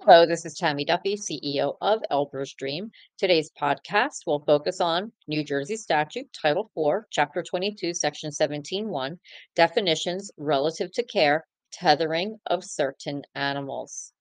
[0.00, 2.92] Hello, this is Tammy Duffy, CEO of Elder's Dream.
[3.18, 9.18] Today's podcast will focus on New Jersey Statute, Title 4, Chapter 22, Section 17.1,
[9.56, 14.12] definitions relative to care, tethering of certain animals.